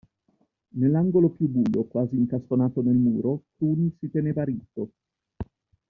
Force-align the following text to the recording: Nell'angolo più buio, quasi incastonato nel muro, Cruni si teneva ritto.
Nell'angolo 0.79 1.29
più 1.29 1.47
buio, 1.47 1.83
quasi 1.85 2.15
incastonato 2.15 2.81
nel 2.81 2.95
muro, 2.95 3.43
Cruni 3.55 3.95
si 3.99 4.09
teneva 4.09 4.43
ritto. 4.43 4.93